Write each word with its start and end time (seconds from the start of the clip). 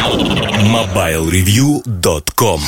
MobileReview.com 0.00 2.60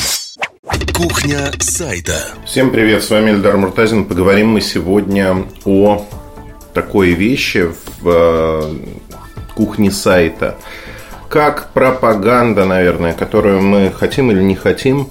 Кухня 0.93 1.51
сайта 1.59 2.27
Всем 2.45 2.69
привет, 2.69 3.03
с 3.03 3.09
вами 3.09 3.31
Эльдар 3.31 3.57
Муртазин. 3.57 4.05
Поговорим 4.05 4.49
мы 4.49 4.61
сегодня 4.61 5.47
о 5.65 6.05
такой 6.75 7.13
вещи 7.13 7.71
в 8.01 8.07
э, 8.07 8.75
кухне 9.55 9.89
сайта, 9.89 10.57
как 11.27 11.71
пропаганда, 11.73 12.65
наверное, 12.65 13.13
которую 13.13 13.63
мы 13.63 13.91
хотим 13.91 14.29
или 14.29 14.43
не 14.43 14.53
хотим, 14.53 15.09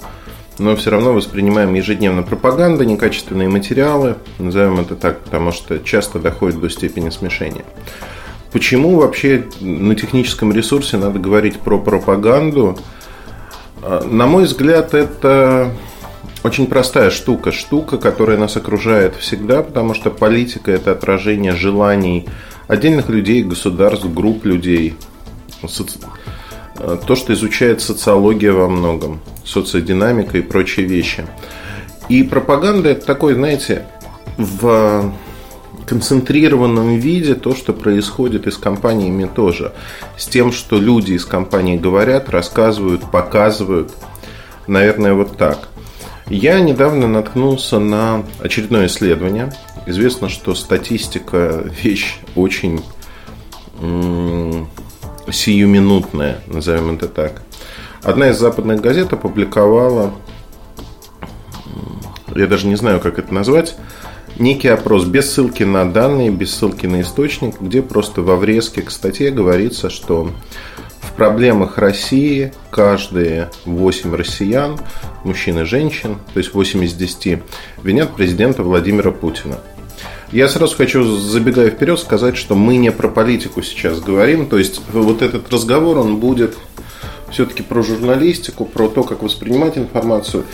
но 0.59 0.77
все 0.77 0.91
равно 0.91 1.11
воспринимаем 1.11 1.73
ежедневно 1.73 2.23
пропаганда, 2.23 2.85
некачественные 2.85 3.49
материалы, 3.49 4.15
назовем 4.39 4.79
это 4.79 4.95
так, 4.95 5.19
потому 5.19 5.51
что 5.51 5.77
часто 5.79 6.19
доходит 6.19 6.61
до 6.61 6.69
степени 6.69 7.09
смешения. 7.09 7.65
Почему 8.53 8.97
вообще 8.97 9.45
на 9.61 9.95
техническом 9.95 10.53
ресурсе 10.53 10.97
надо 10.97 11.17
говорить 11.17 11.59
про 11.59 11.79
пропаганду? 11.79 12.77
А, 13.81 14.07
на 14.07 14.27
мой 14.27 14.43
взгляд, 14.43 14.93
это 14.93 15.71
очень 16.43 16.67
простая 16.67 17.09
штука. 17.09 17.51
Штука, 17.51 17.97
которая 17.97 18.37
нас 18.37 18.55
окружает 18.55 19.15
всегда, 19.15 19.63
потому 19.63 19.95
что 19.95 20.11
политика– 20.11 20.71
это 20.73 20.91
отражение 20.91 21.53
желаний 21.55 22.27
отдельных 22.67 23.09
людей, 23.09 23.43
государств, 23.43 24.05
групп 24.13 24.45
людей. 24.45 24.97
А, 25.63 26.97
то, 26.97 27.15
что 27.15 27.33
изучает 27.33 27.81
социология 27.81 28.51
во 28.51 28.69
многом, 28.69 29.19
социодинамика 29.43 30.37
и 30.37 30.41
прочие 30.41 30.85
вещи. 30.85 31.25
И 32.07 32.21
пропаганда– 32.21 32.89
это 32.91 33.03
такой, 33.03 33.33
знаете, 33.33 33.87
в 34.37 35.11
концентрированном 35.85 36.97
виде 36.97 37.35
то, 37.35 37.55
что 37.55 37.73
происходит 37.73 38.47
и 38.47 38.51
с 38.51 38.57
компаниями 38.57 39.29
тоже. 39.33 39.73
С 40.17 40.27
тем, 40.27 40.51
что 40.51 40.77
люди 40.77 41.13
из 41.13 41.25
компании 41.25 41.77
говорят, 41.77 42.29
рассказывают, 42.29 43.09
показывают. 43.11 43.91
Наверное, 44.67 45.13
вот 45.13 45.37
так. 45.37 45.69
Я 46.27 46.59
недавно 46.61 47.07
наткнулся 47.07 47.79
на 47.79 48.23
очередное 48.39 48.87
исследование. 48.87 49.51
Известно, 49.85 50.29
что 50.29 50.55
статистика– 50.55 51.65
вещь 51.83 52.19
очень 52.35 52.81
сиюминутная, 55.31 56.39
назовем 56.47 56.95
это 56.95 57.07
так. 57.07 57.41
Одна 58.01 58.29
из 58.29 58.39
западных 58.39 58.81
газет 58.81 59.11
опубликовала, 59.13 60.13
я 62.35 62.47
даже 62.47 62.67
не 62.67 62.75
знаю, 62.75 62.99
как 62.99 63.19
это 63.19 63.33
назвать, 63.33 63.75
некий 64.37 64.67
опрос 64.67 65.05
без 65.05 65.31
ссылки 65.31 65.63
на 65.63 65.91
данные, 65.91 66.31
без 66.31 66.53
ссылки 66.53 66.85
на 66.85 67.01
источник, 67.01 67.59
где 67.59 67.81
просто 67.81 68.21
во 68.21 68.35
врезке 68.35 68.81
к 68.81 68.91
статье 68.91 69.31
говорится, 69.31 69.89
что 69.89 70.29
в 71.01 71.11
проблемах 71.13 71.77
России 71.77 72.53
каждые 72.71 73.51
8 73.65 74.15
россиян, 74.15 74.79
мужчин 75.23 75.59
и 75.59 75.63
женщин, 75.63 76.17
то 76.33 76.39
есть 76.39 76.53
8 76.53 76.83
из 76.83 76.93
10, 76.93 77.39
винят 77.83 78.15
президента 78.15 78.63
Владимира 78.63 79.11
Путина. 79.11 79.59
Я 80.31 80.47
сразу 80.47 80.75
хочу, 80.75 81.03
забегая 81.03 81.69
вперед, 81.69 81.99
сказать, 81.99 82.37
что 82.37 82.55
мы 82.55 82.77
не 82.77 82.91
про 82.91 83.07
политику 83.07 83.61
сейчас 83.61 83.99
говорим. 83.99 84.47
То 84.47 84.57
есть 84.57 84.81
вот 84.91 85.21
этот 85.21 85.53
разговор, 85.53 85.99
он 85.99 86.17
будет 86.17 86.57
все-таки 87.33 87.63
про 87.63 87.81
журналистику, 87.81 88.65
про 88.65 88.87
то, 88.87 89.03
как 89.03 89.23
воспринимать 89.23 89.77
информацию. 89.77 90.45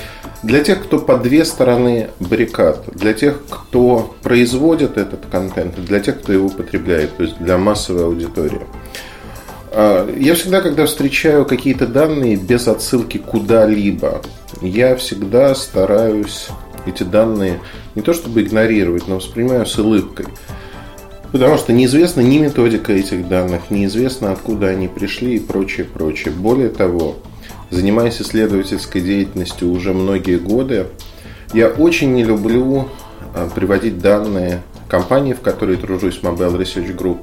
Для 0.41 0.63
тех, 0.63 0.83
кто 0.83 0.99
по 0.99 1.17
две 1.17 1.44
стороны 1.45 2.09
баррикад, 2.19 2.86
для 2.95 3.13
тех, 3.13 3.41
кто 3.49 4.16
производит 4.23 4.97
этот 4.97 5.25
контент, 5.30 5.75
для 5.75 5.99
тех, 5.99 6.21
кто 6.21 6.33
его 6.33 6.49
потребляет, 6.49 7.17
то 7.17 7.23
есть 7.23 7.38
для 7.39 7.58
массовой 7.58 8.05
аудитории. 8.05 8.61
А, 9.71 10.09
я 10.17 10.36
всегда, 10.36 10.61
когда 10.61 10.86
встречаю 10.86 11.45
какие-то 11.45 11.86
данные 11.86 12.38
без 12.38 12.67
отсылки 12.67 13.17
куда-либо, 13.17 14.21
я 14.61 14.95
всегда 14.95 15.53
стараюсь 15.55 16.47
эти 16.86 17.03
данные 17.03 17.59
не 17.95 18.02
то 18.02 18.14
чтобы 18.14 18.41
игнорировать, 18.41 19.08
но 19.08 19.17
воспринимаю 19.17 19.65
с 19.65 19.77
улыбкой. 19.77 20.27
Потому 21.31 21.57
что 21.57 21.73
неизвестна 21.73 22.21
ни 22.21 22.39
методика 22.39 22.91
этих 22.91 23.27
данных, 23.27 23.69
неизвестно, 23.69 24.31
откуда 24.31 24.67
они 24.67 24.87
пришли 24.87 25.35
и 25.35 25.39
прочее, 25.39 25.85
прочее. 25.85 26.33
Более 26.33 26.69
того, 26.69 27.17
занимаясь 27.69 28.19
исследовательской 28.19 29.01
деятельностью 29.01 29.71
уже 29.71 29.93
многие 29.93 30.39
годы, 30.39 30.87
я 31.53 31.67
очень 31.67 32.13
не 32.13 32.23
люблю 32.23 32.89
а, 33.35 33.47
приводить 33.49 33.99
данные 33.99 34.63
компании, 34.87 35.33
в 35.33 35.41
которой 35.41 35.77
тружусь, 35.77 36.19
Mobile 36.23 36.57
Research 36.57 36.95
Group. 36.95 37.19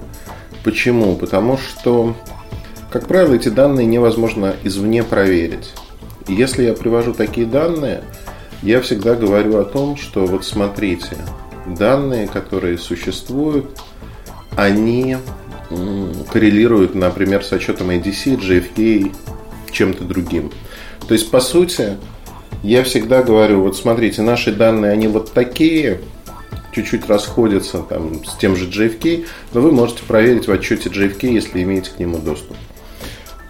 Почему? 0.62 1.16
Потому 1.16 1.58
что, 1.58 2.14
как 2.90 3.08
правило, 3.08 3.34
эти 3.34 3.48
данные 3.48 3.86
невозможно 3.86 4.54
извне 4.62 5.02
проверить. 5.02 5.72
И 6.28 6.34
если 6.34 6.64
я 6.64 6.74
привожу 6.74 7.12
такие 7.12 7.46
данные, 7.46 8.02
я 8.62 8.80
всегда 8.80 9.14
говорю 9.14 9.58
о 9.58 9.64
том, 9.64 9.96
что 9.96 10.26
вот 10.26 10.44
смотрите, 10.44 11.16
данные, 11.66 12.26
которые 12.28 12.78
существуют, 12.78 13.66
они 14.56 15.16
коррелируют, 16.30 16.94
например, 16.94 17.44
с 17.44 17.52
отчетом 17.52 17.90
ADC, 17.90 18.38
GFK, 18.38 19.12
чем-то 19.70 20.04
другим. 20.04 20.52
То 21.06 21.14
есть, 21.14 21.30
по 21.30 21.40
сути, 21.40 21.96
я 22.62 22.84
всегда 22.84 23.22
говорю, 23.22 23.62
вот 23.62 23.76
смотрите, 23.76 24.22
наши 24.22 24.52
данные, 24.52 24.92
они 24.92 25.08
вот 25.08 25.32
такие, 25.32 26.00
чуть-чуть 26.72 27.06
расходятся 27.08 27.78
там, 27.78 28.24
с 28.24 28.36
тем 28.36 28.56
же 28.56 28.68
JFK, 28.68 29.26
но 29.52 29.60
вы 29.60 29.72
можете 29.72 30.02
проверить 30.04 30.46
в 30.46 30.52
отчете 30.52 30.88
JFK, 30.88 31.28
если 31.28 31.62
имеете 31.62 31.90
к 31.90 31.98
нему 31.98 32.18
доступ. 32.18 32.56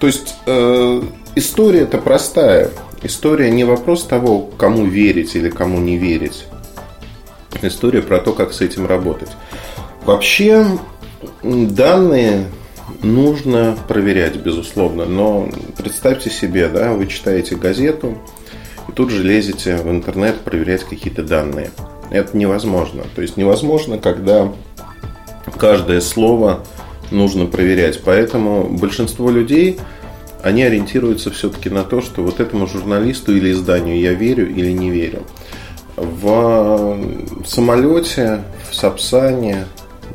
То 0.01 0.07
есть 0.07 0.35
э, 0.47 1.03
история 1.35 1.81
это 1.81 1.99
простая. 1.99 2.71
История 3.03 3.51
не 3.51 3.65
вопрос 3.65 4.05
того, 4.05 4.51
кому 4.59 4.87
верить 4.87 5.35
или 5.37 5.49
кому 5.49 5.79
не 5.79 5.97
верить. 5.97 6.47
История 7.63 8.03
про 8.03 8.19
то, 8.19 8.33
как 8.33 8.53
с 8.53 8.61
этим 8.61 8.87
работать. 8.87 9.31
Вообще, 10.05 10.67
данные 11.43 12.47
нужно 13.03 13.77
проверять, 13.89 14.37
безусловно. 14.37 15.05
Но 15.05 15.49
представьте 15.77 16.31
себе, 16.31 16.69
да, 16.69 16.93
вы 16.93 17.07
читаете 17.07 17.57
газету 17.57 18.19
и 18.89 18.93
тут 18.93 19.11
же 19.11 19.23
лезете 19.23 19.77
в 19.77 19.91
интернет 19.91 20.41
проверять 20.41 20.85
какие-то 20.85 21.23
данные. 21.23 21.71
Это 22.11 22.37
невозможно. 22.37 23.03
То 23.15 23.23
есть 23.23 23.37
невозможно, 23.37 23.99
когда 23.99 24.53
каждое 25.59 26.01
слово 26.01 26.65
нужно 27.11 27.47
проверять. 27.47 28.03
Поэтому 28.05 28.65
большинство 28.69 29.31
людей, 29.31 29.79
они 30.43 30.63
ориентируются 30.63 31.31
все-таки 31.31 31.71
на 31.71 31.83
то, 31.83 32.01
что 32.01 32.23
вот 32.23 32.41
этому 32.41 32.67
журналисту 32.67 33.35
или 33.37 33.51
изданию 33.51 33.99
я 33.99 34.13
верю 34.13 34.49
или 34.49 34.71
не 34.71 34.91
верю. 34.91 35.23
В 35.97 36.99
самолете, 37.47 38.43
в 38.71 38.75
Сапсане 38.75 39.67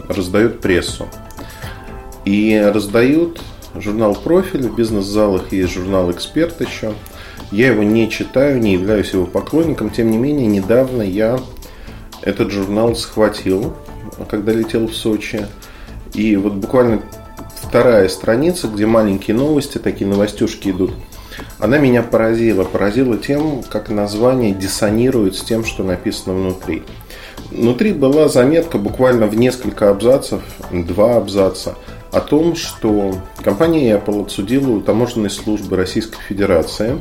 раздают 0.08 0.62
прессу. 0.62 1.08
И 2.24 2.62
раздают 2.74 3.42
журнал 3.76 4.16
«Профиль». 4.16 4.68
В 4.68 4.76
бизнес-залах 4.76 5.52
есть 5.52 5.74
журнал 5.74 6.12
«Эксперт» 6.12 6.62
еще. 6.62 6.94
Я 7.52 7.68
его 7.68 7.84
не 7.84 8.10
читаю, 8.10 8.60
не 8.60 8.74
являюсь 8.74 9.12
его 9.12 9.26
поклонником. 9.26 9.90
Тем 9.90 10.12
не 10.12 10.18
менее, 10.18 10.48
недавно 10.48 11.02
я 11.02 11.40
этот 12.22 12.52
журнал 12.52 12.96
схватил, 12.96 13.74
когда 14.30 14.54
летел 14.54 14.88
в 14.88 14.94
Сочи. 14.94 15.48
И 16.14 16.36
вот 16.36 16.54
буквально 16.54 17.02
вторая 17.56 18.08
страница, 18.08 18.68
где 18.68 18.86
маленькие 18.86 19.36
новости, 19.36 19.80
такие 19.80 20.10
новостюшки 20.10 20.70
идут, 20.70 20.92
она 21.62 21.78
меня 21.78 22.02
поразила. 22.02 22.64
Поразила 22.64 23.18
тем, 23.18 23.62
как 23.64 23.90
название 23.90 24.52
диссонирует 24.52 25.36
с 25.36 25.42
тем, 25.42 25.64
что 25.64 25.84
написано 25.84 26.36
внутри. 26.36 26.84
Внутри 27.52 27.94
была 27.94 28.28
заметка 28.28 28.78
буквально 28.78 29.28
в 29.28 29.36
несколько 29.36 29.90
абзацев, 29.90 30.42
два 30.72 31.18
абзаца, 31.18 31.76
о 32.12 32.20
том, 32.20 32.56
что 32.56 33.14
компания 33.44 33.96
Apple 33.96 34.26
отсудила 34.26 34.72
у 34.72 34.82
таможенной 34.82 35.30
службы 35.30 35.78
Российской 35.78 36.22
Федерации 36.22 37.00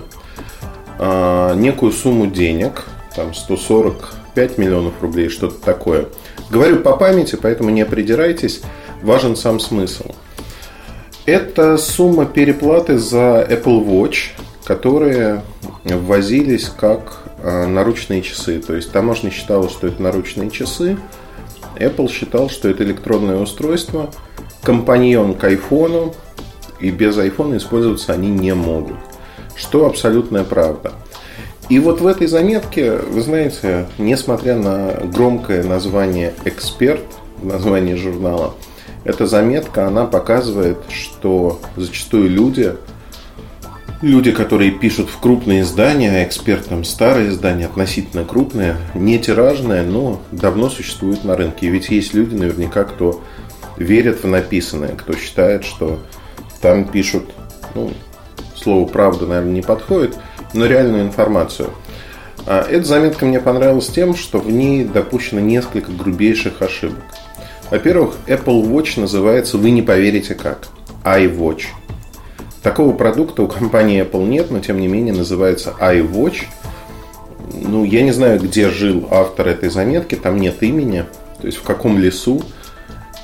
а, 0.99 1.55
некую 1.55 1.93
сумму 1.93 2.27
денег, 2.27 2.85
там 3.17 3.33
145 3.33 4.59
миллионов 4.59 4.95
рублей, 5.01 5.31
что-то 5.31 5.61
такое. 5.65 6.07
Говорю 6.51 6.81
по 6.81 6.97
памяти, 6.97 7.39
поэтому 7.41 7.71
не 7.71 7.87
придирайтесь, 7.87 8.61
важен 9.03 9.37
сам 9.37 9.59
смысл. 9.59 10.11
Это 11.27 11.79
сумма 11.79 12.27
переплаты 12.27 12.99
за 12.99 13.47
Apple 13.49 13.85
Watch, 13.85 14.31
которые 14.65 15.43
ввозились 15.85 16.69
как 16.69 17.19
а, 17.43 17.67
наручные 17.67 18.23
часы. 18.23 18.61
То 18.61 18.75
есть 18.75 18.93
таможня 18.93 19.31
считала, 19.31 19.69
что 19.69 19.87
это 19.87 20.03
наручные 20.03 20.51
часы, 20.51 20.99
Apple 21.77 22.11
считал, 22.11 22.51
что 22.51 22.69
это 22.69 22.85
электронное 22.85 23.37
устройство– 23.37 24.11
компаньон 24.63 25.35
к 25.35 25.45
айфону, 25.45 26.15
и 26.81 26.91
без 26.91 27.17
айфона 27.19 27.57
использоваться 27.57 28.13
они 28.13 28.29
не 28.29 28.55
могут. 28.55 28.97
Что 29.57 29.87
абсолютная 29.87 30.45
правда. 30.45 30.93
И 31.69 31.79
вот 31.79 32.01
в 32.01 32.07
этой 32.07 32.27
заметке, 32.27 32.97
вы 32.97 33.21
знаете, 33.21 33.87
несмотря 33.99 34.57
на 34.57 34.93
громкое 35.05 35.63
название 35.63 36.35
«Эксперт», 36.45 37.05
название 37.43 37.97
журнала, 37.97 38.55
эта 39.05 39.27
заметка, 39.27 39.87
она 39.87 40.05
показывает, 40.05 40.79
что 40.91 41.61
зачастую 41.77 42.29
люди 42.29 42.75
люди, 44.03 44.33
которые 44.33 44.71
пишут 44.71 45.11
в 45.11 45.19
крупные 45.19 45.63
издания, 45.63 46.11
а 46.11 46.25
эксперт 46.25 46.67
там 46.69 46.85
старые 46.85 47.31
издания, 47.31 47.67
относительно 47.67 48.25
крупные, 48.25 48.77
не 48.95 49.19
тиражные, 49.19 49.83
но 49.83 50.21
давно 50.33 50.71
существуют 50.71 51.25
на 51.25 51.37
рынке. 51.37 51.67
И 51.67 51.71
ведь 51.71 51.91
есть 51.91 52.15
люди 52.15 52.35
наверняка, 52.35 52.85
кто 52.85 53.23
верит 53.77 54.23
в 54.23 54.27
написанное, 54.27 54.95
кто 54.97 55.15
считает, 55.15 55.65
что 55.65 56.01
там 56.61 56.85
пишут, 56.85 57.25
ну, 57.75 57.93
слово 58.55 58.87
правда, 58.87 59.27
наверное, 59.27 59.53
не 59.53 59.63
подходит, 59.63 60.17
но 60.55 60.67
реальную 60.67 61.05
информацию. 61.05 61.71
А 62.47 62.67
эта 62.69 62.87
заметка 62.87 63.27
мне 63.27 63.41
понравилась 63.41 63.89
тем, 63.89 64.15
что 64.15 64.39
в 64.39 64.51
ней 64.51 64.85
допущено 64.85 65.41
несколько 65.41 65.93
грубейших 65.93 66.63
ошибок. 66.63 66.99
Во-первых, 67.71 68.17
Apple 68.27 68.63
Watch 68.65 68.99
называется, 68.99 69.59
вы 69.59 69.71
не 69.71 69.83
поверите 69.83 70.35
как, 70.35 70.69
iWatch. 71.05 71.67
Такого 72.63 72.93
продукта 72.93 73.43
у 73.43 73.49
компании 73.49 74.03
Apple 74.03 74.27
нет, 74.27 74.51
но 74.51 74.61
тем 74.61 74.81
не 74.81 74.87
менее 74.87 75.15
называется 75.15 75.75
iWatch. 75.81 76.43
Ну, 77.55 77.85
я 77.85 78.03
не 78.03 78.13
знаю, 78.13 78.39
где 78.39 78.69
жил 78.69 79.09
автор 79.11 79.49
этой 79.49 79.71
заметки, 79.71 80.15
там 80.15 80.39
нет 80.39 80.63
имени, 80.63 81.05
то 81.41 81.47
есть 81.47 81.59
в 81.59 81.63
каком 81.63 81.99
лесу, 81.99 82.43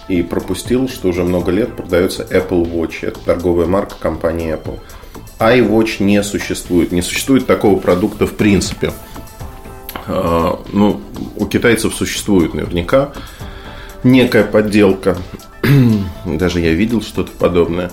и 0.09 0.23
пропустил, 0.23 0.89
что 0.89 1.09
уже 1.09 1.23
много 1.23 1.51
лет 1.51 1.75
продается 1.75 2.23
Apple 2.23 2.65
Watch. 2.65 2.99
Это 3.03 3.21
торговая 3.21 3.67
марка 3.67 3.97
компании 3.99 4.55
Apple. 4.55 4.79
iWatch 5.39 6.03
не 6.03 6.23
существует. 6.23 6.93
Не 6.93 7.03
существует 7.03 7.47
такого 7.47 7.79
продукта 7.79 8.27
в 8.27 8.35
принципе. 8.35 8.93
А, 10.07 10.61
ну, 10.73 11.01
у 11.37 11.47
китайцев 11.47 11.95
существует 11.95 12.55
наверняка 12.55 13.13
некая 14.05 14.45
подделка. 14.45 15.17
Даже 16.25 16.61
я 16.61 16.73
видел 16.73 17.03
что-то 17.03 17.33
подобное. 17.33 17.91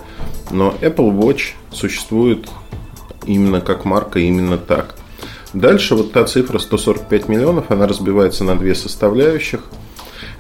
Но 0.53 0.75
Apple 0.81 1.11
Watch 1.17 1.53
существует 1.71 2.47
именно 3.25 3.59
как 3.59 3.85
марка, 3.85 4.19
именно 4.19 4.59
так. 4.59 4.93
Дальше 5.51 5.95
вот 5.95 6.13
та 6.13 6.25
цифра 6.25 6.59
145 6.59 7.27
миллионов, 7.27 7.71
она 7.71 7.87
разбивается 7.87 8.43
на 8.43 8.55
две 8.55 8.75
составляющих. 8.75 9.61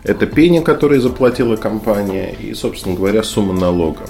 Это 0.03 0.27
пени, 0.27 0.59
который 0.59 0.99
заплатила 0.99 1.55
компания, 1.55 2.31
и, 2.31 2.53
собственно 2.53 2.95
говоря, 2.95 3.23
сумма 3.23 3.53
налога. 3.53 4.05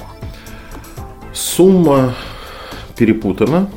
Сумма 1.34 2.16
перепутана, 2.98 3.70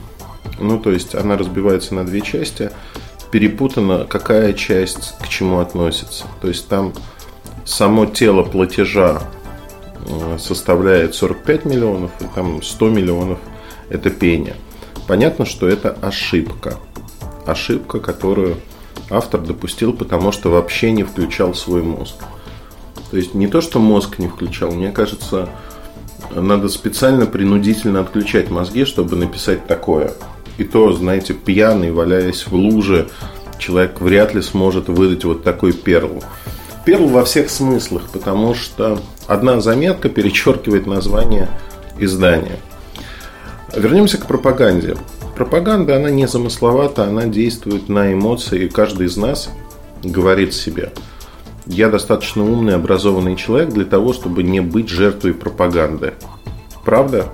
ну, 0.59 0.81
то 0.81 0.91
есть 0.91 1.15
она 1.15 1.37
разбивается 1.37 1.95
на 1.95 2.05
две 2.05 2.23
части. 2.23 2.71
Перепутана, 3.31 4.05
какая 4.05 4.53
часть 4.53 5.15
к 5.23 5.29
чему 5.29 5.61
относится. 5.61 6.25
То 6.41 6.49
есть 6.49 6.67
там 6.67 6.93
само 7.65 8.07
тело 8.07 8.43
платежа 8.43 9.23
составляет 10.39 11.15
45 11.15 11.65
миллионов, 11.65 12.11
и 12.21 12.25
там 12.35 12.63
100 12.63 12.89
миллионов– 12.91 13.39
это 13.89 14.11
пеня. 14.11 14.57
Понятно, 15.07 15.45
что 15.45 15.69
это 15.69 15.97
ошибка. 16.03 16.75
Ошибка, 17.47 18.01
которую 18.01 18.57
автор 19.11 19.41
допустил, 19.41 19.93
потому 19.93 20.33
что 20.33 20.51
вообще 20.51 20.91
не 20.91 21.05
включал 21.05 21.55
свой 21.55 21.83
мозг. 21.83 22.17
То 23.11 23.17
есть 23.17 23.35
не 23.35 23.47
то, 23.47 23.61
что 23.61 23.79
мозг 23.79 24.19
не 24.19 24.29
включал, 24.29 24.73
мне 24.73 24.91
кажется, 24.91 25.49
надо 26.35 26.69
специально 26.69 27.27
принудительно 27.27 28.01
отключать 28.01 28.51
мозги, 28.51 28.85
чтобы 28.85 29.17
написать 29.17 29.67
такое. 29.67 30.13
И 30.59 30.65
то, 30.65 30.93
знаете, 30.93 31.35
пьяный, 31.35 31.93
валяясь 31.93 32.47
в 32.47 32.55
луже, 32.55 33.09
человек 33.59 34.01
вряд 34.01 34.35
ли 34.35 34.43
сможет 34.43 34.89
выдать 34.89 35.25
вот 35.25 35.45
такой 35.45 35.73
перл. 35.73 36.23
Перл 36.85 37.09
во 37.09 37.25
всех 37.25 37.51
смыслах, 37.51 38.09
потому 38.13 38.55
что 38.55 39.01
одна 39.27 39.61
заметка 39.61 40.09
перечеркивает 40.09 40.87
название 40.87 41.49
издания. 41.99 42.59
Вернемся 43.75 44.19
к 44.19 44.27
пропаганде. 44.27 44.97
Пропаганда, 45.35 45.97
она 45.97 46.11
не 46.11 46.27
замысловата, 46.27 47.05
она 47.05 47.27
действует 47.27 47.89
на 47.89 48.13
эмоции, 48.13 48.65
и 48.65 48.69
каждый 48.69 49.07
из 49.07 49.17
нас 49.17 49.51
говорит 50.03 50.55
себе, 50.55 50.93
я 51.67 51.89
достаточно 51.89 52.45
умный, 52.45 52.75
образованный 52.75 53.37
человек 53.37 53.71
для 53.71 53.85
того, 53.85 54.13
чтобы 54.13 54.43
не 54.43 54.61
быть 54.61 54.89
жертвой 54.89 55.35
пропаганды. 55.35 56.15
Правда? 56.85 57.27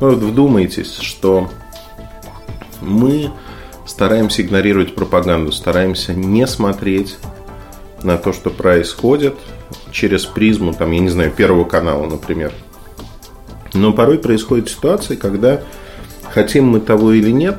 Ну 0.00 0.10
вот 0.10 0.18
вдумайтесь, 0.18 0.96
что 0.96 1.48
мы 2.80 3.30
стараемся 3.86 4.42
игнорировать 4.42 4.94
пропаганду, 4.94 5.52
стараемся 5.52 6.14
не 6.14 6.46
смотреть 6.46 7.18
на 8.02 8.16
то, 8.16 8.32
что 8.32 8.50
происходит 8.50 9.34
через 9.92 10.24
призму, 10.24 10.72
там, 10.72 10.90
я 10.92 11.00
не 11.00 11.08
знаю, 11.08 11.30
Первого 11.30 11.64
канала, 11.64 12.06
например. 12.06 12.52
Но 13.74 13.92
порой 13.92 14.18
происходят 14.18 14.68
ситуации, 14.68 15.16
когда 15.16 15.60
хотим 16.32 16.68
мы 16.68 16.80
того 16.80 17.12
или 17.12 17.30
нет, 17.30 17.58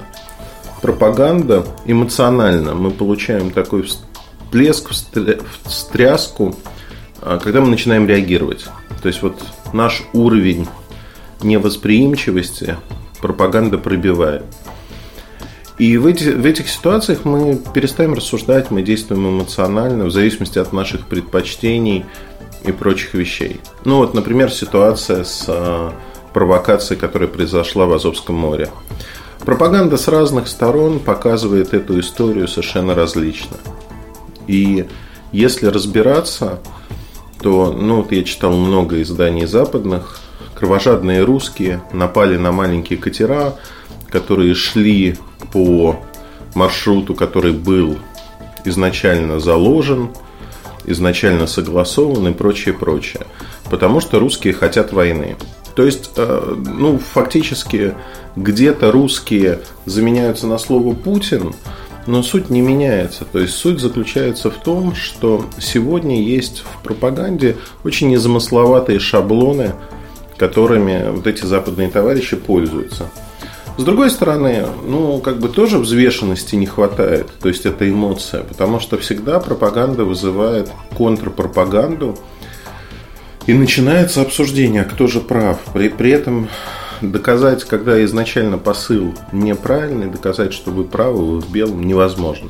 пропаганда 0.81 1.65
эмоционально 1.85 2.73
мы 2.73 2.91
получаем 2.91 3.51
такой 3.51 3.83
всплеск, 3.83 4.89
встряску, 5.65 6.55
а, 7.21 7.37
когда 7.39 7.61
мы 7.61 7.67
начинаем 7.67 8.07
реагировать. 8.07 8.65
То 9.01 9.07
есть 9.07 9.21
вот 9.21 9.39
наш 9.73 10.03
уровень 10.13 10.67
невосприимчивости 11.41 12.77
пропаганда 13.21 13.77
пробивает. 13.77 14.43
И 15.79 15.97
в, 15.97 16.05
эти, 16.07 16.25
в 16.25 16.45
этих 16.45 16.69
ситуациях 16.69 17.23
мы 17.23 17.57
перестаем 17.73 18.13
рассуждать, 18.13 18.69
мы 18.69 18.81
действуем 18.81 19.29
эмоционально, 19.29 20.05
в 20.05 20.11
зависимости 20.11 20.59
от 20.59 20.73
наших 20.73 21.07
предпочтений 21.07 22.05
и 22.65 22.73
прочих 22.73 23.13
вещей. 23.13 23.61
Ну 23.85 23.97
вот, 23.97 24.13
например, 24.13 24.51
ситуация 24.51 25.23
с 25.23 25.45
э, 25.47 25.91
провокацией, 26.33 26.99
которая 26.99 27.29
произошла 27.29 27.85
в 27.85 27.93
Азовском 27.93 28.35
море. 28.35 28.69
Пропаганда 29.45 29.95
с 29.95 30.09
разных 30.09 30.49
сторон 30.49 30.99
показывает 30.99 31.73
эту 31.73 31.97
историю 32.01 32.49
совершенно 32.49 32.93
различно. 32.93 33.55
И 34.47 34.85
если 35.31 35.67
разбираться, 35.67 36.59
то, 37.41 37.71
ну 37.71 38.01
вот 38.01 38.11
я 38.11 38.23
читал 38.23 38.51
много 38.51 39.01
изданий 39.01 39.45
западных, 39.45 40.19
кровожадные 40.55 41.23
русские 41.23 41.81
напали 41.93 42.35
на 42.35 42.51
маленькие 42.51 42.99
катера, 42.99 43.55
которые 44.11 44.55
шли 44.55 45.15
по 45.51 45.99
маршруту, 46.55 47.13
который 47.15 47.53
был 47.53 47.97
изначально 48.65 49.39
заложен, 49.39 50.09
изначально 50.85 51.47
согласован 51.47 52.27
и 52.27 52.33
прочее, 52.33 52.73
прочее. 52.73 53.25
Потому 53.69 53.99
что 53.99 54.19
русские 54.19 54.53
хотят 54.53 54.91
войны. 54.91 55.35
То 55.75 55.85
есть, 55.85 56.11
э, 56.17 56.55
ну, 56.57 56.97
фактически 56.97 57.93
где-то 58.35 58.91
русские 58.91 59.61
заменяются 59.85 60.47
на 60.47 60.57
слово 60.57 60.93
Путин, 60.93 61.53
но 62.05 62.23
суть 62.23 62.49
не 62.49 62.61
меняется. 62.61 63.25
То 63.25 63.39
есть 63.39 63.53
суть 63.53 63.79
заключается 63.79 64.49
в 64.49 64.55
том, 64.55 64.95
что 64.95 65.45
сегодня 65.59 66.21
есть 66.21 66.63
в 66.65 66.83
пропаганде 66.83 67.57
очень 67.83 68.09
незамысловатые 68.09 68.99
шаблоны, 68.99 69.73
которыми 70.37 71.11
вот 71.11 71.27
эти 71.27 71.45
западные 71.45 71.89
товарищи 71.89 72.35
пользуются. 72.35 73.09
С 73.79 73.83
другой 73.85 74.09
стороны, 74.09 74.65
ну, 74.85 75.19
как 75.19 75.39
бы 75.39 75.47
тоже 75.47 75.77
взвешенности 75.77 76.53
не 76.57 76.65
хватает. 76.65 77.27
То 77.41 77.47
есть 77.47 77.65
это 77.65 77.89
эмоция. 77.89 78.43
Потому 78.43 78.81
что 78.81 78.97
всегда 78.97 79.39
пропаганда 79.39 80.03
вызывает 80.03 80.69
контрпропаганду. 80.97 82.19
И 83.47 83.53
начинается 83.53 84.21
обсуждение, 84.21 84.83
кто 84.83 85.07
же 85.07 85.21
прав. 85.21 85.59
При, 85.73 85.87
при 85.87 86.11
этом 86.11 86.49
доказать, 86.99 87.63
когда 87.63 88.03
изначально 88.03 88.57
посыл 88.57 89.13
неправильный, 89.31 90.07
доказать, 90.07 90.51
что 90.51 90.71
вы 90.71 90.83
правы, 90.83 91.25
вы 91.25 91.39
в 91.39 91.49
белом, 91.49 91.87
невозможно. 91.87 92.49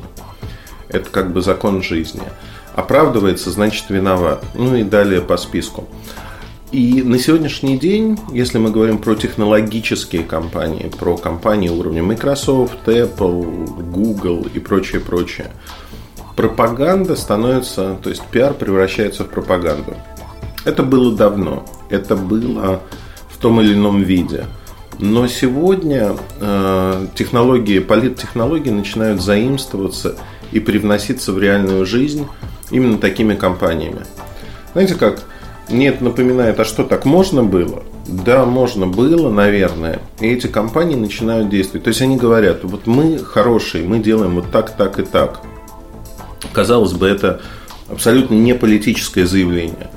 Это 0.88 1.08
как 1.10 1.32
бы 1.32 1.42
закон 1.42 1.80
жизни. 1.80 2.22
Оправдывается, 2.74 3.52
значит 3.52 3.84
виноват. 3.88 4.44
Ну 4.54 4.74
и 4.74 4.82
далее 4.82 5.20
по 5.20 5.36
списку. 5.36 5.86
И 6.72 7.02
на 7.02 7.18
сегодняшний 7.18 7.76
день, 7.78 8.16
если 8.32 8.58
мы 8.58 8.70
говорим 8.70 8.98
про 8.98 9.16
технологические 9.16 10.22
компании, 10.22 10.88
про 11.00 11.16
компании 11.16 11.68
уровня 11.68 12.04
Microsoft, 12.04 12.86
Apple, 12.86 13.90
Google 13.90 14.46
и 14.54 14.60
прочее, 14.60 15.00
прочее, 15.00 15.50
пропаганда 16.36 17.16
становится, 17.16 17.98
то 18.00 18.08
есть 18.08 18.22
пиар 18.30 18.54
превращается 18.54 19.24
в 19.24 19.30
пропаганду. 19.30 19.96
Это 20.64 20.84
было 20.84 21.12
давно, 21.12 21.66
это 21.88 22.14
было 22.14 22.80
в 23.28 23.38
том 23.38 23.60
или 23.60 23.74
ином 23.74 24.02
виде. 24.02 24.44
Но 25.00 25.26
сегодня 25.26 26.14
э, 26.40 27.06
технологии, 27.16 27.80
политтехнологии 27.80 28.70
начинают 28.70 29.20
заимствоваться 29.20 30.14
и 30.52 30.60
привноситься 30.60 31.32
в 31.32 31.38
реальную 31.40 31.84
жизнь 31.84 32.28
именно 32.70 32.98
такими 32.98 33.34
компаниями. 33.34 34.02
Знаете 34.72 34.94
как, 34.94 35.24
мне 35.70 35.88
это 35.88 36.04
напоминает, 36.04 36.58
а 36.60 36.64
что 36.64 36.84
так 36.84 37.04
можно 37.04 37.42
было? 37.42 37.82
Да, 38.06 38.44
можно 38.44 38.86
было, 38.86 39.30
наверное. 39.30 40.00
И 40.20 40.26
эти 40.28 40.46
компании 40.46 40.96
начинают 40.96 41.48
действовать. 41.48 41.84
То 41.84 41.88
есть 41.88 42.02
они 42.02 42.16
говорят, 42.16 42.64
вот 42.64 42.86
мы 42.86 43.18
хорошие, 43.18 43.84
мы 43.84 43.98
делаем 43.98 44.34
вот 44.34 44.50
так, 44.50 44.76
так 44.76 44.98
и 44.98 45.02
так. 45.02 45.40
Казалось 46.52 46.92
бы, 46.92 47.06
это 47.06 47.40
абсолютно 47.88 48.34
не 48.34 48.54
политическое 48.54 49.26
заявление. 49.26 49.90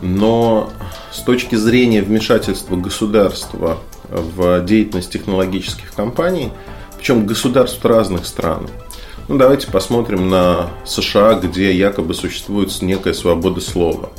Но 0.00 0.70
с 1.12 1.20
точки 1.20 1.54
зрения 1.54 2.02
вмешательства 2.02 2.76
государства 2.76 3.78
в 4.08 4.64
деятельность 4.64 5.10
технологических 5.10 5.92
компаний, 5.94 6.52
причем 6.96 7.26
государств 7.26 7.84
разных 7.84 8.26
стран. 8.26 8.68
Ну, 9.26 9.38
давайте 9.38 9.70
посмотрим 9.70 10.28
на 10.28 10.70
США, 10.84 11.34
где 11.34 11.74
якобы 11.74 12.12
существует 12.12 12.70
некая 12.82 13.14
свобода 13.14 13.60
слова. 13.60 14.10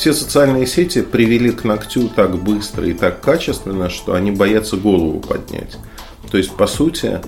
Все 0.00 0.14
социальные 0.14 0.66
сети 0.66 1.02
привели 1.02 1.50
к 1.50 1.62
ногтю 1.62 2.08
так 2.08 2.42
быстро 2.42 2.86
и 2.86 2.94
так 2.94 3.20
качественно, 3.20 3.90
что 3.90 4.14
они 4.14 4.30
боятся 4.30 4.78
голову 4.78 5.20
поднять. 5.20 5.76
То 6.30 6.38
есть, 6.38 6.52
по 6.52 6.66
сути, 6.66 7.20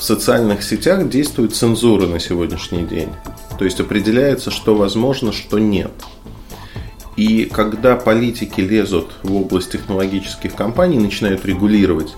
в 0.00 0.02
социальных 0.02 0.64
сетях 0.64 1.08
действует 1.08 1.54
цензура 1.54 2.08
на 2.08 2.18
сегодняшний 2.18 2.84
день. 2.84 3.10
То 3.56 3.64
есть 3.64 3.78
определяется, 3.78 4.50
что 4.50 4.74
возможно, 4.74 5.30
что 5.30 5.60
нет. 5.60 5.92
И 7.14 7.44
когда 7.44 7.94
политики 7.94 8.60
лезут 8.60 9.12
в 9.22 9.36
область 9.36 9.70
технологических 9.70 10.56
компаний, 10.56 10.98
начинают 10.98 11.44
регулировать, 11.44 12.16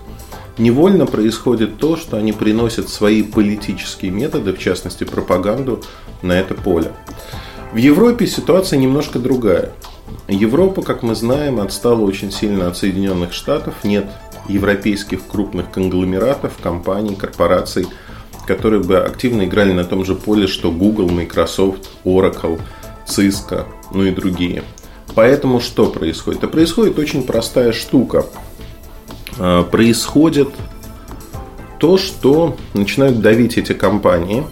невольно 0.57 1.05
происходит 1.05 1.77
то, 1.77 1.99
что 1.99 2.17
они 2.17 2.33
приносят 2.33 2.89
свои 2.89 3.23
политические 3.23 4.13
методы, 4.13 4.55
в 4.55 4.59
частности 4.59 5.05
пропаганду, 5.05 5.83
на 6.23 6.33
это 6.33 6.55
поле. 6.55 6.91
В 7.75 7.77
Европе 7.77 8.29
ситуация 8.29 8.79
немножко 8.79 9.19
другая. 9.19 9.73
Европа, 10.29 10.81
как 10.81 11.03
мы 11.03 11.17
знаем, 11.17 11.59
отстала 11.59 12.03
очень 12.03 12.31
сильно 12.31 12.69
от 12.69 12.77
Соединенных 12.77 13.33
Штатов. 13.33 13.83
Нет 13.83 14.07
европейских 14.49 15.27
крупных 15.27 15.73
конгломератов, 15.73 16.53
компаний, 16.63 17.17
корпораций, 17.17 17.89
которые 18.47 18.81
бы 18.81 18.99
активно 18.99 19.43
играли 19.43 19.73
на 19.73 19.83
том 19.83 20.05
же 20.05 20.15
поле, 20.15 20.47
что 20.47 20.71
Google, 20.71 21.09
Microsoft, 21.09 21.91
Oracle, 22.05 22.61
Cisco, 23.09 23.65
ну 23.93 24.05
и 24.05 24.13
другие. 24.13 24.63
Поэтому 25.17 25.59
что 25.59 25.87
происходит? 25.87 26.45
А 26.45 26.47
происходит 26.47 26.97
очень 27.01 27.25
простая 27.25 27.73
штука. 27.73 28.25
А, 29.37 29.65
происходит 29.65 30.51
то, 31.81 31.99
что 31.99 32.57
начинают 32.73 33.21
давить 33.21 33.59
эти 33.59 33.73
компании. 33.73 34.45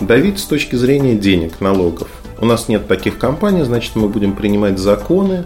Давить 0.00 0.38
с 0.38 0.44
точки 0.44 0.76
зрения 0.76 1.16
денег, 1.16 1.60
налогов. 1.60 2.08
У 2.40 2.46
нас 2.46 2.68
нет 2.68 2.88
таких 2.88 3.18
компаний, 3.18 3.64
значит 3.64 3.96
мы 3.96 4.08
будем 4.08 4.34
принимать 4.34 4.78
законы, 4.78 5.44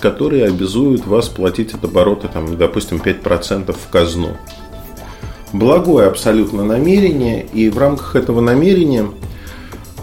которые 0.00 0.46
обязуют 0.46 1.06
вас 1.06 1.28
платить 1.28 1.74
от 1.74 1.84
оборота, 1.84 2.28
там, 2.28 2.56
допустим, 2.56 2.98
5% 2.98 3.76
в 3.76 3.90
казну. 3.90 4.36
Благое 5.52 6.06
абсолютно 6.06 6.64
намерение, 6.64 7.44
и 7.52 7.68
в 7.70 7.78
рамках 7.78 8.14
этого 8.14 8.40
намерения, 8.40 9.08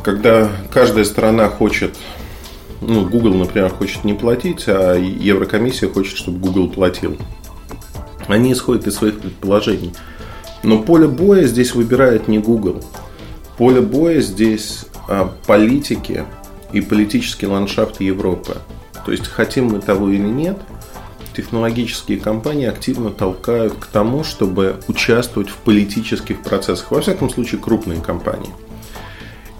когда 0.04 0.50
каждая 0.72 1.06
страна 1.06 1.48
хочет, 1.48 1.96
ну, 2.82 3.08
Google, 3.08 3.36
например, 3.36 3.70
хочет 3.70 4.04
не 4.04 4.14
платить, 4.14 4.66
а 4.68 4.96
Еврокомиссия 4.96 5.88
хочет, 5.88 6.18
чтобы 6.18 6.40
Google 6.40 6.70
платил, 6.70 7.16
они 8.28 8.52
исходят 8.52 8.88
из 8.88 8.96
своих 8.96 9.20
предположений. 9.20 9.94
Но 10.64 10.80
поле 10.80 11.08
боя 11.08 11.46
здесь 11.46 11.76
выбирает 11.76 12.28
не 12.28 12.40
Google. 12.40 12.84
Поле 13.58 13.82
боя 13.82 14.20
здесь 14.20 14.88
политики 15.46 16.26
и 16.72 16.82
политический 16.82 17.48
ландшафт 17.48 18.02
Европы. 18.02 18.58
То 19.06 19.12
есть, 19.12 19.28
хотим 19.28 19.66
мы 19.68 19.80
того 19.80 20.10
или 20.10 20.28
нет, 20.28 20.58
технологические 21.36 22.18
компании 22.18 22.68
активно 22.68 23.12
толкают 23.12 23.74
к 23.76 23.86
тому, 23.88 24.24
чтобы 24.24 24.80
участвовать 24.88 25.50
в 25.50 25.58
политических 25.58 26.42
процессах. 26.42 26.92
Во 26.92 27.02
всяком 27.02 27.30
случае, 27.30 27.62
крупные 27.62 28.02
компании. 28.02 28.52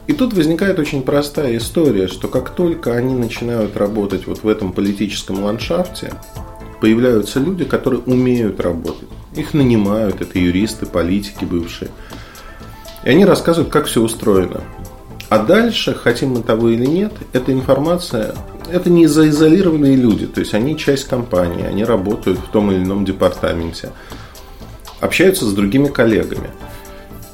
И 0.08 0.14
тут 0.14 0.34
возникает 0.34 0.80
очень 0.80 1.02
простая 1.02 1.58
история, 1.58 2.08
что 2.08 2.28
как 2.28 2.52
только 2.52 2.94
они 2.96 3.16
начинают 3.16 3.76
работать 3.76 4.28
вот 4.28 4.44
в 4.44 4.48
этом 4.48 4.72
политическом 4.72 5.44
ландшафте, 5.44 6.14
появляются 6.80 7.40
люди, 7.40 7.66
которые 7.66 8.02
умеют 8.02 8.60
работать. 8.60 9.10
Их 9.36 9.54
нанимают, 9.54 10.22
это 10.22 10.38
юристы, 10.38 10.86
политики 10.86 11.44
бывшие. 11.44 11.90
И 13.04 13.10
они 13.10 13.26
рассказывают, 13.26 13.72
как 13.72 13.88
все 13.88 14.02
устроено. 14.02 14.62
А 15.30 15.40
дальше, 15.40 15.94
хотим 15.96 16.32
мы 16.32 16.44
того 16.44 16.70
или 16.70 16.86
нет, 16.86 17.14
эта 17.34 17.52
информация, 17.52 18.36
это 18.72 18.90
не 18.90 19.08
заизолированные 19.08 19.96
люди, 19.96 20.28
то 20.28 20.40
есть 20.40 20.54
они 20.54 20.78
часть 20.78 21.08
компании, 21.08 21.66
они 21.66 21.84
работают 21.84 22.40
в 22.40 22.52
том 22.52 22.72
или 22.72 22.84
ином 22.84 23.06
департаменте, 23.06 23.92
общаются 25.02 25.46
с 25.46 25.54
другими 25.54 25.88
коллегами. 25.88 26.50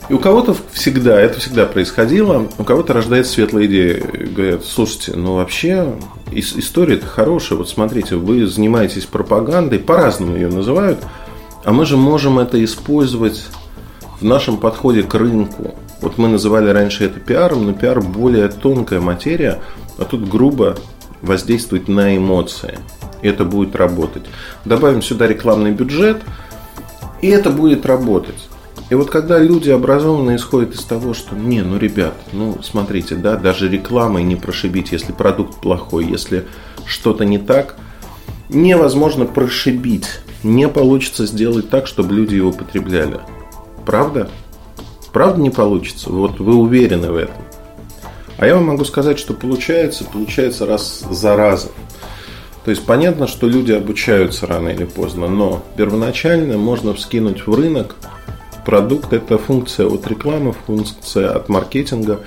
И 0.09 0.13
у 0.13 0.19
кого-то 0.19 0.55
всегда, 0.73 1.19
это 1.19 1.39
всегда 1.39 1.65
происходило, 1.65 2.49
у 2.57 2.63
кого-то 2.63 2.91
рождается 2.91 3.33
светлая 3.33 3.65
идея. 3.65 4.01
Говорят, 4.01 4.65
слушайте, 4.65 5.13
ну 5.15 5.35
вообще 5.35 5.93
история 6.33 6.95
это 6.95 7.05
хорошая. 7.05 7.57
Вот 7.57 7.69
смотрите, 7.69 8.15
вы 8.15 8.45
занимаетесь 8.45 9.05
пропагандой, 9.05 9.79
по-разному 9.79 10.35
ее 10.35 10.49
называют, 10.49 10.99
а 11.63 11.71
мы 11.71 11.85
же 11.85 11.95
можем 11.95 12.39
это 12.39 12.61
использовать 12.61 13.45
в 14.19 14.25
нашем 14.25 14.57
подходе 14.57 15.03
к 15.03 15.13
рынку. 15.13 15.75
Вот 16.01 16.17
мы 16.17 16.27
называли 16.27 16.69
раньше 16.69 17.05
это 17.05 17.19
пиаром, 17.19 17.65
но 17.65 17.73
пиар 17.73 18.01
более 18.01 18.47
тонкая 18.49 18.99
материя, 18.99 19.59
а 19.97 20.05
тут 20.05 20.27
грубо 20.27 20.75
воздействует 21.21 21.87
на 21.87 22.17
эмоции. 22.17 22.79
И 23.21 23.27
это 23.27 23.45
будет 23.45 23.75
работать. 23.75 24.23
Добавим 24.65 25.01
сюда 25.01 25.27
рекламный 25.27 25.71
бюджет, 25.71 26.17
и 27.21 27.27
это 27.27 27.51
будет 27.51 27.85
работать. 27.85 28.49
И 28.89 28.95
вот 28.95 29.09
когда 29.09 29.39
люди 29.39 29.69
образованные 29.69 30.35
исходят 30.35 30.73
из 30.73 30.83
того, 30.83 31.13
что 31.13 31.35
не, 31.35 31.61
ну 31.61 31.77
ребят, 31.77 32.13
ну 32.33 32.57
смотрите, 32.61 33.15
да, 33.15 33.37
даже 33.37 33.69
рекламой 33.69 34.23
не 34.23 34.35
прошибить, 34.35 34.91
если 34.91 35.13
продукт 35.13 35.61
плохой, 35.61 36.05
если 36.05 36.45
что-то 36.85 37.23
не 37.23 37.37
так, 37.37 37.77
невозможно 38.49 39.25
прошибить. 39.25 40.07
Не 40.43 40.67
получится 40.67 41.25
сделать 41.25 41.69
так, 41.69 41.87
чтобы 41.87 42.15
люди 42.15 42.35
его 42.35 42.51
потребляли. 42.51 43.19
Правда? 43.85 44.29
Правда 45.13 45.41
не 45.41 45.49
получится? 45.49 46.09
Вот 46.09 46.39
вы 46.39 46.55
уверены 46.55 47.11
в 47.11 47.17
этом. 47.17 47.35
А 48.37 48.47
я 48.47 48.55
вам 48.55 48.65
могу 48.65 48.85
сказать, 48.85 49.19
что 49.19 49.33
получается, 49.33 50.03
получается 50.05 50.65
раз 50.65 51.03
за 51.09 51.35
разом. 51.35 51.71
То 52.63 52.71
есть 52.71 52.85
понятно, 52.85 53.27
что 53.27 53.47
люди 53.47 53.71
обучаются 53.71 54.45
рано 54.47 54.69
или 54.69 54.85
поздно, 54.85 55.27
но 55.27 55.63
первоначально 55.77 56.57
можно 56.57 56.93
вскинуть 56.93 57.45
в 57.45 57.53
рынок 57.53 57.95
продукт, 58.65 59.13
это 59.13 59.37
функция 59.37 59.87
от 59.87 60.07
рекламы, 60.07 60.53
функция 60.53 61.31
от 61.31 61.49
маркетинга. 61.49 62.21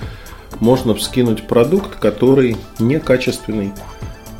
Можно 0.59 0.93
вскинуть 0.93 1.47
продукт, 1.47 1.95
который 1.99 2.57
некачественный, 2.79 3.71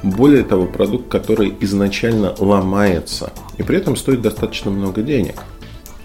более 0.04 0.44
того, 0.44 0.66
продукт, 0.66 1.10
который 1.10 1.56
изначально 1.62 2.34
ломается 2.38 3.32
и 3.58 3.64
при 3.64 3.78
этом 3.78 3.96
стоит 3.96 4.22
достаточно 4.22 4.72
много 4.72 5.02
денег. 5.02 5.36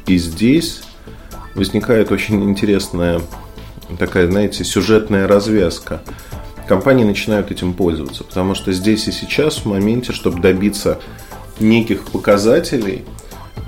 И 0.07 0.19
здесь 0.19 0.83
возникает 1.61 2.11
очень 2.11 2.43
интересная 2.43 3.21
такая, 3.99 4.31
знаете, 4.31 4.65
сюжетная 4.65 5.29
развязка. 5.29 6.01
Компании 6.67 7.05
начинают 7.05 7.51
этим 7.51 7.75
пользоваться, 7.75 8.25
потому 8.25 8.55
что 8.55 8.73
здесь 8.73 9.07
и 9.09 9.13
сейчас, 9.13 9.59
в 9.59 9.67
моменте, 9.67 10.13
чтобы 10.13 10.41
добиться 10.41 10.99
неких 11.59 12.05
показателей, 12.07 13.05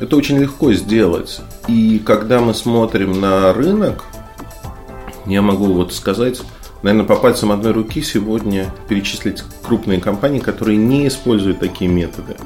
это 0.00 0.16
очень 0.16 0.38
легко 0.38 0.72
сделать. 0.72 1.42
И 1.68 1.98
когда 1.98 2.40
мы 2.40 2.54
смотрим 2.54 3.20
на 3.20 3.52
рынок, 3.52 4.04
я 5.26 5.42
могу 5.42 5.66
вот 5.66 5.92
сказать, 5.92 6.40
наверное, 6.82 7.06
по 7.06 7.16
пальцам 7.16 7.52
одной 7.52 7.72
руки 7.72 8.00
сегодня 8.00 8.72
перечислить 8.88 9.44
крупные 9.62 10.00
компании, 10.00 10.38
которые 10.38 10.78
не 10.78 11.08
используют 11.08 11.58
такие 11.58 11.90
методы. 11.90 12.36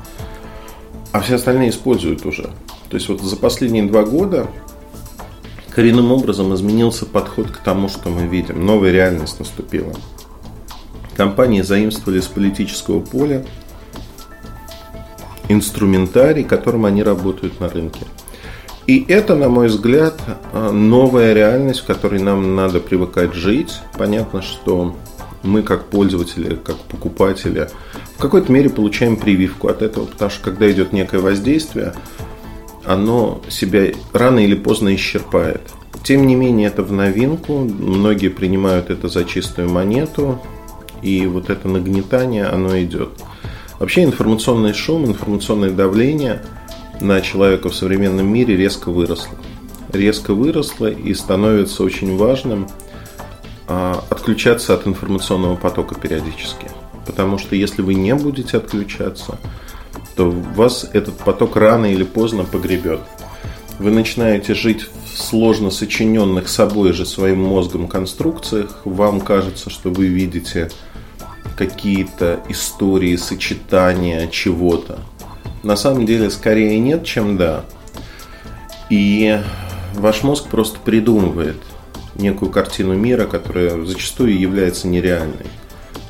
А 1.13 1.21
все 1.21 1.37
остальные 1.37 1.71
используют 1.71 2.27
уже. 2.27 2.51
То 2.89 2.97
есть 2.97 3.09
вот 3.09 3.21
за 3.21 3.37
последние 3.37 3.85
два 3.85 4.03
года 4.03 4.49
коренным 5.77 6.11
образом 6.11 6.55
изменился 6.55 7.05
подход 7.05 7.51
к 7.51 7.59
тому, 7.59 7.91
что 7.91 8.09
мы 8.09 8.27
видим. 8.27 8.65
Новая 8.65 8.93
реальность 8.93 9.39
наступила. 9.39 9.93
Компании 11.19 11.61
заимствовали 11.61 12.21
с 12.21 12.27
политического 12.29 13.01
поля 13.01 13.45
инструментарий, 15.51 16.45
которым 16.45 16.87
они 16.87 17.03
работают 17.03 17.61
на 17.61 17.69
рынке. 17.69 18.01
И 18.87 19.05
это, 19.07 19.37
на 19.37 19.51
мой 19.51 19.69
взгляд, 19.69 20.19
новая 20.55 21.35
реальность, 21.35 21.81
в 21.81 21.85
которой 21.85 22.23
нам 22.23 22.57
надо 22.57 22.81
привыкать 22.81 23.35
жить. 23.35 23.79
Понятно, 23.99 24.41
что 24.41 24.97
мы 25.43 25.63
как 25.63 25.85
пользователи, 25.89 26.55
как 26.55 26.77
покупатели 26.77 27.69
в 28.17 28.23
какой-то 28.23 28.51
мере 28.51 28.71
получаем 28.71 29.17
прививку 29.17 29.69
от 29.69 29.83
этого, 29.83 30.07
потому 30.07 30.31
что 30.31 30.43
когда 30.43 30.71
идет 30.73 30.95
некое 30.95 31.19
воздействие, 31.19 31.93
оно 32.87 33.43
себя 33.49 33.93
рано 34.13 34.39
или 34.39 34.55
поздно 34.55 34.95
исчерпает. 34.95 35.63
Тем 36.03 36.27
не 36.27 36.37
менее, 36.37 36.69
это 36.69 36.83
в 36.83 36.93
новинку. 36.93 37.59
Многие 37.59 38.29
принимают 38.29 38.91
это 38.91 39.09
за 39.09 39.25
чистую 39.25 39.69
монету. 39.69 40.41
И 41.03 41.27
вот 41.27 41.51
это 41.51 41.69
нагнетание, 41.69 42.47
оно 42.47 42.81
идет. 42.81 43.11
Вообще 43.79 44.05
информационный 44.05 44.73
шум, 44.73 45.05
информационное 45.07 45.71
давление 45.71 46.43
на 47.01 47.21
человека 47.21 47.69
в 47.69 47.75
современном 47.75 48.27
мире 48.27 48.57
резко 48.57 48.91
выросло. 48.91 49.37
Резко 49.93 50.33
выросло 50.33 50.87
и 50.87 51.13
становится 51.13 51.83
очень 51.83 52.17
важным 52.17 52.69
а, 53.69 54.03
отключаться 54.09 54.75
от 54.75 54.87
информационного 54.87 55.57
потока 55.57 55.95
периодически. 55.95 56.71
Потому 57.05 57.39
что 57.39 57.55
если 57.55 57.83
вы 57.83 57.95
не 57.95 58.15
будете 58.15 58.57
отключаться, 58.57 59.39
то 60.17 60.31
вас 60.31 60.89
этот 60.93 61.19
поток 61.19 61.57
рано 61.57 61.87
или 61.87 62.03
поздно 62.03 62.45
погребет. 62.45 63.01
Вы 63.79 63.91
начинаете 63.91 64.55
жить 64.55 64.87
в 65.05 65.19
сложно 65.19 65.71
сочиненных 65.71 66.49
собой 66.49 66.93
же 66.93 67.05
своим 67.05 67.43
мозгом 67.43 67.87
конструкциях. 67.87 68.81
Вам 68.85 69.21
кажется, 69.21 69.69
что 69.69 69.91
вы 69.91 70.07
видите 70.07 70.71
какие-то 71.57 72.41
истории, 72.49 73.17
сочетания 73.17 74.27
чего-то. 74.29 74.99
На 75.63 75.77
самом 75.77 76.07
деле, 76.07 76.31
скорее 76.31 76.79
нет, 76.79 77.05
чем 77.05 77.37
да. 77.37 77.65
И 78.89 79.39
ваш 79.95 80.23
мозг 80.23 80.49
просто 80.49 80.79
придумывает 80.81 81.57
некую 82.15 82.51
картину 82.51 82.95
мира, 82.95 83.27
которая 83.27 83.85
зачастую 83.85 84.39
является 84.39 84.89
нереальной. 84.89 85.47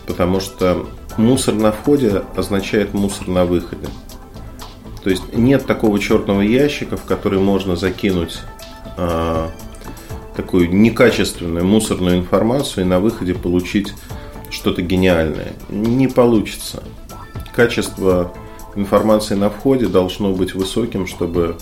Потому 0.07 0.41
что 0.41 0.87
мусор 1.17 1.55
на 1.55 1.73
входе 1.73 2.23
означает 2.37 2.95
мусор 2.95 3.29
на 3.29 3.45
выходе. 3.45 3.87
То 5.03 5.11
есть 5.11 5.37
нет 5.37 5.67
такого 5.67 5.99
черного 5.99 6.41
ящика, 6.41 6.97
в 6.97 7.05
который 7.05 7.39
можно 7.39 7.77
закинуть 7.77 8.41
э, 8.97 9.49
такую 10.37 10.73
некачественную 10.75 11.65
мусорную 11.65 12.19
информацию 12.19 12.85
и 12.85 12.89
на 12.89 13.01
выходе 13.01 13.35
получить 13.35 13.95
что-то 14.51 14.83
гениальное. 14.83 15.53
Не 15.69 16.09
получится. 16.09 16.83
Качество 17.55 18.33
информации 18.75 19.35
на 19.35 19.49
входе 19.49 19.87
должно 19.87 20.33
быть 20.33 20.55
высоким, 20.55 21.07
чтобы 21.07 21.57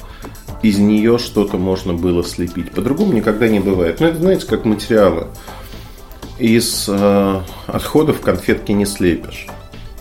из 0.63 0.79
нее 0.79 1.19
что-то 1.19 1.59
можно 1.59 1.93
было 1.93 2.25
слепить. 2.25 2.73
По-другому 2.73 3.13
никогда 3.13 3.49
не 3.49 3.61
бывает. 3.61 4.01
Ну, 4.01 4.07
это, 4.07 4.19
знаете, 4.19 4.47
как 4.47 4.65
материалы. 4.65 5.29
Из 6.39 6.87
э, 6.89 7.41
отходов 7.67 8.21
конфетки 8.21 8.73
не 8.73 8.87
слепишь. 8.87 9.47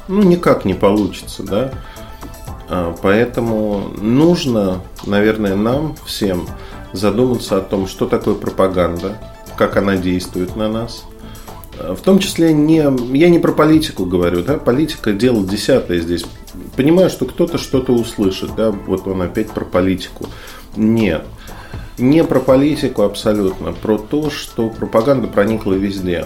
Ну, 0.07 0.23
никак 0.23 0.65
не 0.65 0.73
получится, 0.73 1.43
да. 1.43 1.73
А, 2.69 2.95
поэтому 3.01 3.91
нужно, 4.01 4.81
наверное, 5.05 5.55
нам 5.55 5.95
всем 6.05 6.47
задуматься 6.91 7.57
о 7.57 7.61
том, 7.61 7.87
что 7.87 8.07
такое 8.07 8.35
пропаганда, 8.35 9.17
как 9.57 9.77
она 9.77 9.95
действует 9.95 10.55
на 10.55 10.69
нас. 10.69 11.05
А, 11.79 11.95
в 11.95 12.01
том 12.01 12.19
числе 12.19 12.53
не, 12.53 12.83
я 13.17 13.29
не 13.29 13.39
про 13.39 13.51
политику 13.51 14.05
говорю, 14.05 14.43
да, 14.43 14.57
политика 14.57 15.13
дело 15.13 15.45
десятое 15.45 15.99
здесь. 15.99 16.25
Понимаю, 16.75 17.09
что 17.09 17.25
кто-то 17.25 17.57
что-то 17.57 17.93
услышит, 17.93 18.55
да, 18.55 18.71
вот 18.71 19.07
он 19.07 19.21
опять 19.21 19.51
про 19.51 19.65
политику. 19.65 20.27
Нет, 20.75 21.25
не 21.97 22.23
про 22.23 22.39
политику 22.39 23.03
абсолютно, 23.03 23.73
про 23.73 23.97
то, 23.97 24.29
что 24.29 24.69
пропаганда 24.69 25.27
проникла 25.27 25.73
везде. 25.73 26.25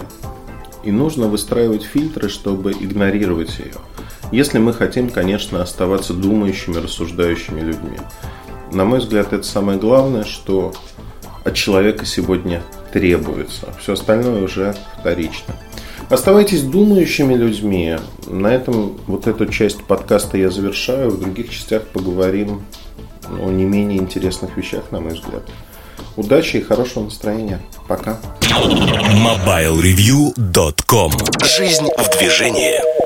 И 0.84 0.90
нужно 0.90 1.26
выстраивать 1.26 1.82
фильтры, 1.82 2.28
чтобы 2.28 2.72
игнорировать 2.72 3.58
ее. 3.58 3.74
Если 4.30 4.58
мы 4.58 4.72
хотим, 4.72 5.10
конечно, 5.10 5.62
оставаться 5.62 6.14
думающими, 6.14 6.76
рассуждающими 6.76 7.60
людьми. 7.60 7.98
На 8.72 8.84
мой 8.84 8.98
взгляд, 9.00 9.32
это 9.32 9.44
самое 9.44 9.78
главное, 9.78 10.24
что 10.24 10.72
от 11.44 11.54
человека 11.54 12.04
сегодня 12.04 12.62
требуется. 12.92 13.68
Все 13.80 13.94
остальное 13.94 14.42
уже 14.42 14.74
вторично. 15.00 15.54
Оставайтесь 16.10 16.62
думающими 16.62 17.34
людьми. 17.34 17.96
На 18.26 18.48
этом 18.48 18.98
вот 19.06 19.26
эту 19.26 19.46
часть 19.46 19.82
подкаста 19.84 20.38
я 20.38 20.50
завершаю. 20.50 21.10
В 21.10 21.20
других 21.20 21.50
частях 21.50 21.82
поговорим 21.84 22.62
о 23.40 23.50
не 23.50 23.64
менее 23.64 23.98
интересных 23.98 24.56
вещах, 24.56 24.90
на 24.90 25.00
мой 25.00 25.14
взгляд. 25.14 25.42
Удачи 26.16 26.56
и 26.56 26.62
хорошего 26.62 27.04
настроения. 27.04 27.60
Пока. 27.86 28.18
MobileReview.com 28.40 31.12
Жизнь 31.44 31.86
в 31.96 32.18
движении. 32.18 32.97